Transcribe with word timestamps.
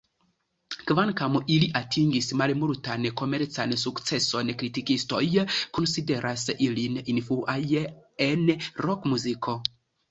Kvankam 0.91 1.35
ili 1.55 1.67
atingis 1.79 2.29
malmultan 2.41 3.05
komercan 3.21 3.77
sukceson, 3.83 4.51
kritikistoj 4.63 5.23
konsideras 5.81 6.49
ilin 6.71 7.01
influaj 7.17 7.63
en 8.33 8.55
rokmuziko. 8.91 9.59